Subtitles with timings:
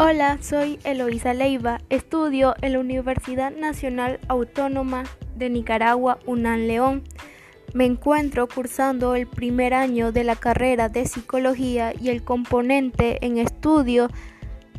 [0.00, 5.04] Hola, soy Eloísa Leiva, estudio en la Universidad Nacional Autónoma
[5.36, 7.04] de Nicaragua, UNAM León.
[7.74, 13.38] Me encuentro cursando el primer año de la carrera de psicología y el componente en
[13.38, 14.08] estudio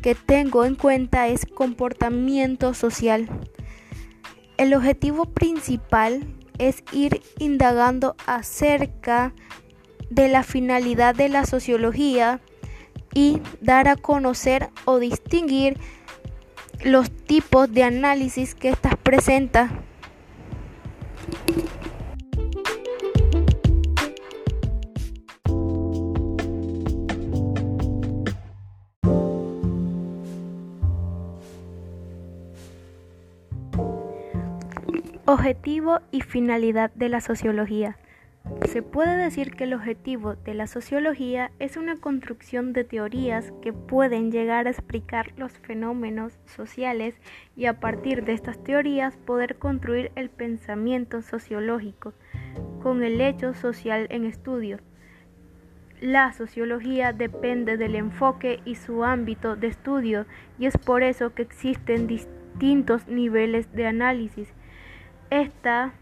[0.02, 3.26] que tengo en cuenta es comportamiento social.
[4.58, 6.26] El objetivo principal
[6.58, 9.32] es ir indagando acerca
[10.10, 12.42] de la finalidad de la sociología
[13.14, 15.78] y dar a conocer o distinguir
[16.84, 19.70] los tipos de análisis que ésta presenta.
[35.28, 37.96] Objetivo y finalidad de la sociología.
[38.66, 43.72] Se puede decir que el objetivo de la sociología es una construcción de teorías que
[43.72, 47.16] pueden llegar a explicar los fenómenos sociales
[47.56, 52.12] y a partir de estas teorías poder construir el pensamiento sociológico
[52.82, 54.78] con el hecho social en estudio.
[56.00, 60.26] La sociología depende del enfoque y su ámbito de estudio
[60.58, 64.52] y es por eso que existen distintos niveles de análisis.
[65.30, 65.94] Esta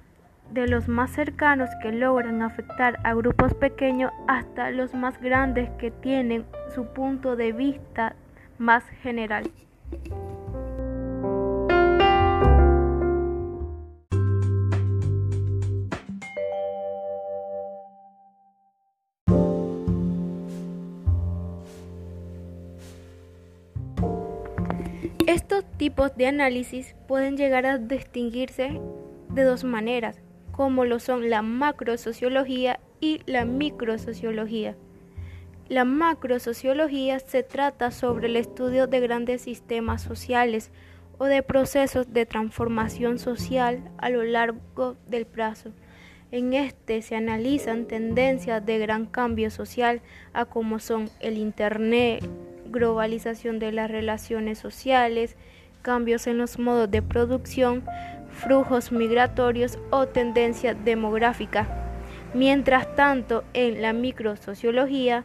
[0.50, 5.90] de los más cercanos que logran afectar a grupos pequeños hasta los más grandes que
[5.90, 8.14] tienen su punto de vista
[8.58, 9.50] más general.
[25.26, 28.80] Estos tipos de análisis pueden llegar a distinguirse
[29.30, 30.23] de dos maneras
[30.56, 34.76] como lo son la macrosociología y la microsociología.
[35.68, 40.70] La macrosociología se trata sobre el estudio de grandes sistemas sociales
[41.18, 45.70] o de procesos de transformación social a lo largo del plazo.
[46.30, 50.02] En este se analizan tendencias de gran cambio social
[50.34, 52.24] a como son el Internet,
[52.70, 55.36] globalización de las relaciones sociales,
[55.82, 57.84] cambios en los modos de producción,
[58.34, 61.68] flujos migratorios o tendencia demográfica.
[62.34, 65.24] Mientras tanto, en la microsociología,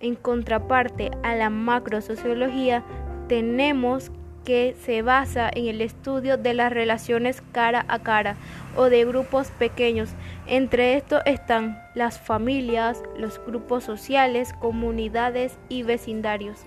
[0.00, 2.82] en contraparte a la macrosociología,
[3.28, 4.10] tenemos
[4.44, 8.36] que se basa en el estudio de las relaciones cara a cara
[8.76, 10.10] o de grupos pequeños.
[10.46, 16.64] Entre estos están las familias, los grupos sociales, comunidades y vecindarios.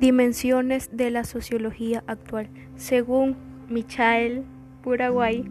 [0.00, 2.48] Dimensiones de la sociología actual.
[2.76, 3.36] Según
[3.68, 4.44] Michael
[4.80, 5.44] Puraguay,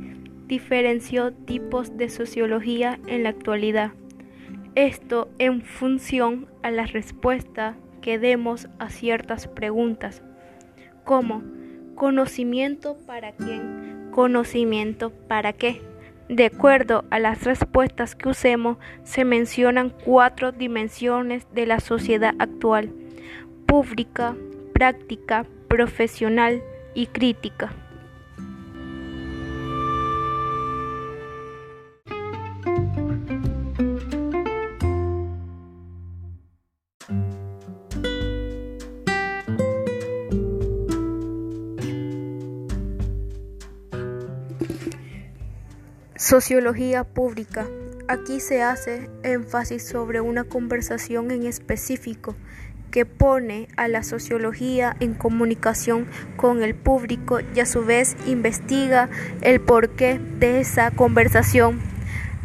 [0.47, 3.91] diferenció tipos de sociología en la actualidad.
[4.75, 10.23] Esto en función a la respuesta que demos a ciertas preguntas,
[11.03, 11.43] como
[11.95, 15.81] conocimiento para quién, conocimiento para qué.
[16.29, 22.93] De acuerdo a las respuestas que usemos, se mencionan cuatro dimensiones de la sociedad actual
[23.67, 24.35] pública,
[24.73, 26.63] práctica, profesional
[26.95, 27.73] y crítica.
[46.15, 47.67] Sociología pública.
[48.07, 52.35] Aquí se hace énfasis sobre una conversación en específico
[52.91, 59.09] que pone a la sociología en comunicación con el público y a su vez investiga
[59.41, 61.79] el porqué de esa conversación.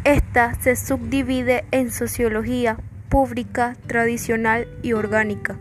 [0.03, 2.77] Esta se subdivide en sociología
[3.09, 5.55] pública, tradicional y orgánica.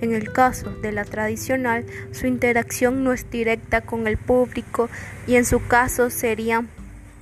[0.00, 4.90] En el caso de la tradicional, su interacción no es directa con el público
[5.26, 6.68] y en su caso serían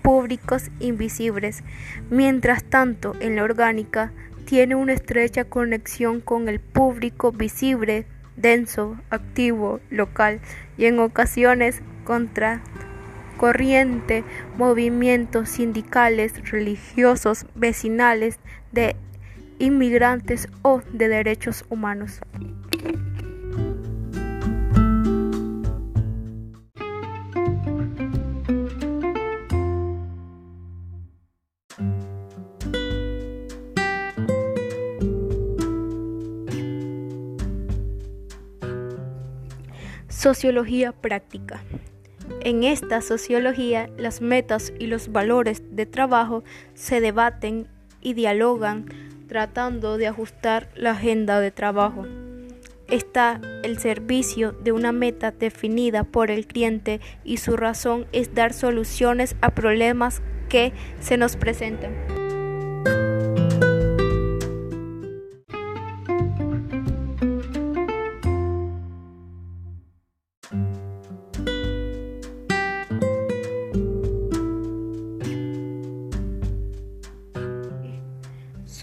[0.03, 1.63] públicos invisibles.
[2.11, 4.13] Mientras tanto, en la orgánica,
[4.51, 8.05] tiene una estrecha conexión con el público visible,
[8.35, 10.41] denso, activo, local
[10.77, 12.61] y en ocasiones contra
[13.37, 14.25] corriente,
[14.59, 18.41] movimientos sindicales, religiosos, vecinales,
[18.73, 18.97] de
[19.61, 22.19] inmigrantes o de derechos humanos.
[40.21, 41.63] Sociología práctica.
[42.43, 46.45] En esta sociología, las metas y los valores de trabajo
[46.75, 47.69] se debaten
[48.03, 48.85] y dialogan
[49.29, 52.05] tratando de ajustar la agenda de trabajo.
[52.87, 58.53] Está el servicio de una meta definida por el cliente y su razón es dar
[58.53, 60.21] soluciones a problemas
[60.51, 62.20] que se nos presentan.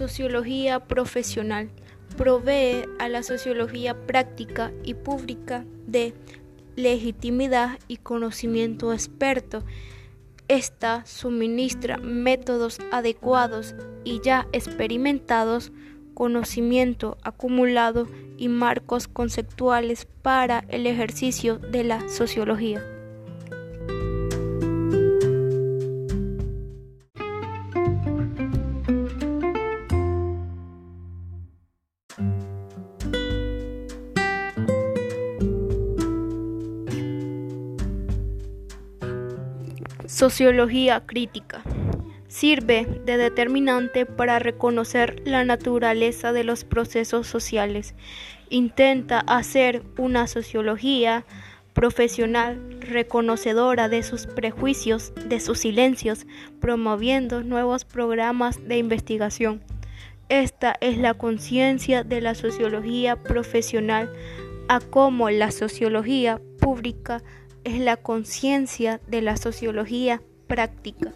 [0.08, 1.70] Sociología profesional
[2.16, 6.14] provee a la sociología práctica y pública de
[6.78, 9.66] legitimidad y conocimiento experto.
[10.48, 13.76] Esta suministra métodos adecuados
[14.06, 15.74] y ya experimentados,
[16.14, 18.08] conocimiento acumulado
[18.38, 22.97] y marcos conceptuales para el ejercicio de la sociología.
[40.08, 41.64] Sociología crítica.
[42.30, 47.94] Sirve de determinante para reconocer la naturaleza de los procesos sociales.
[48.50, 51.26] Intenta hacer una sociología
[51.74, 56.26] profesional reconocedora de sus prejuicios, de sus silencios,
[56.62, 59.62] promoviendo nuevos programas de investigación.
[60.30, 64.10] Esta es la conciencia de la sociología profesional,
[64.70, 67.22] a cómo la sociología pública
[67.68, 71.14] es la conciencia de la sociología práctica.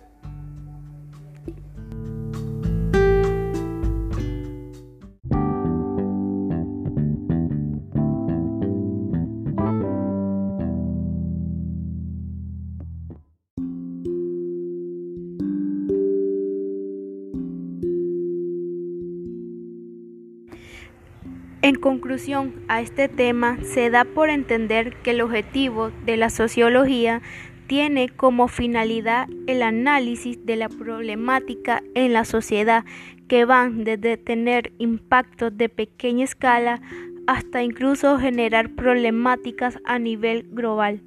[21.71, 27.21] En conclusión a este tema, se da por entender que el objetivo de la sociología
[27.67, 32.83] tiene como finalidad el análisis de la problemática en la sociedad
[33.29, 36.81] que van desde tener impactos de pequeña escala
[37.25, 41.01] hasta incluso generar problemáticas a nivel global.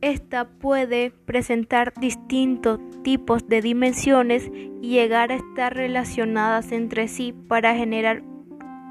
[0.00, 4.50] Esta puede presentar distintos tipos de dimensiones
[4.80, 8.24] y llegar a estar relacionadas entre sí para generar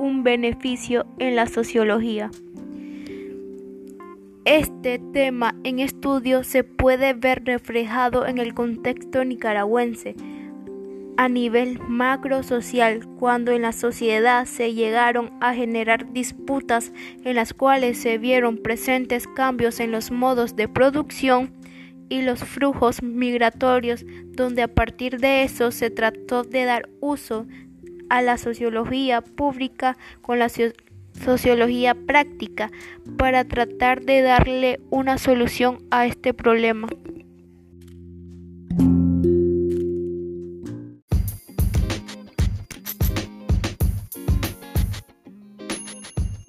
[0.02, 2.32] un beneficio en la sociología.
[4.46, 10.16] Este tema en estudio se puede ver reflejado en el contexto nicaragüense
[11.18, 16.92] a nivel macro social cuando en la sociedad se llegaron a generar disputas
[17.24, 21.54] en las cuales se vieron presentes cambios en los modos de producción
[22.10, 27.46] y los flujos migratorios donde a partir de eso se trató de dar uso
[28.12, 32.70] a la sociología pública con la sociología práctica
[33.18, 36.90] para tratar de darle una solución a este problema.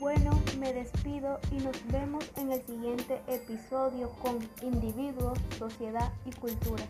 [0.00, 6.82] Bueno, me despido y nos vemos en el siguiente episodio con individuos, sociedad y cultura.